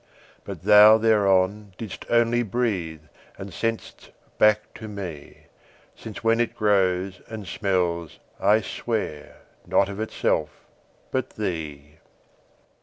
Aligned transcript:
But 0.43 0.63
thou 0.63 0.97
thereon 0.97 1.73
didst 1.77 2.07
only 2.09 2.41
breathe, 2.41 3.03
And 3.37 3.53
sent'st 3.53 4.09
back 4.39 4.73
to 4.73 4.87
me: 4.87 5.45
Since 5.95 6.23
when 6.23 6.39
it 6.39 6.55
grows, 6.55 7.21
and 7.27 7.45
smells, 7.45 8.17
I 8.39 8.61
swear, 8.61 9.41
Not 9.67 9.89
of 9.89 9.99
itself, 9.99 10.49
but 11.11 11.29
thee. 11.29 11.99